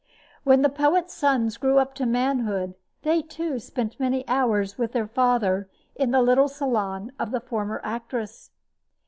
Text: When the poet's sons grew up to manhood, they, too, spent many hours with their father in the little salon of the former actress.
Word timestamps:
When 0.43 0.63
the 0.63 0.69
poet's 0.69 1.13
sons 1.13 1.57
grew 1.57 1.77
up 1.77 1.93
to 1.93 2.07
manhood, 2.07 2.73
they, 3.03 3.21
too, 3.21 3.59
spent 3.59 3.99
many 3.99 4.27
hours 4.27 4.75
with 4.75 4.93
their 4.93 5.05
father 5.05 5.69
in 5.93 6.09
the 6.09 6.23
little 6.23 6.47
salon 6.47 7.11
of 7.19 7.29
the 7.29 7.39
former 7.39 7.79
actress. 7.83 8.49